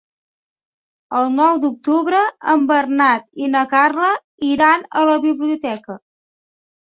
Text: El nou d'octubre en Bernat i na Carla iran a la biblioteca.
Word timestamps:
El 1.17 1.27
nou 1.33 1.59
d'octubre 1.65 2.21
en 2.53 2.63
Bernat 2.71 3.29
i 3.47 3.49
na 3.57 3.63
Carla 3.75 4.09
iran 4.53 4.87
a 5.03 5.03
la 5.11 5.19
biblioteca. 5.27 5.99